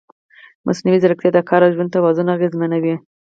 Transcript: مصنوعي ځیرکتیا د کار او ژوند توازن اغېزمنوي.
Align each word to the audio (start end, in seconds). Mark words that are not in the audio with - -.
مصنوعي 0.65 0.99
ځیرکتیا 1.03 1.31
د 1.33 1.39
کار 1.49 1.61
او 1.65 1.71
ژوند 1.75 1.93
توازن 1.95 2.27
اغېزمنوي. 2.35 2.95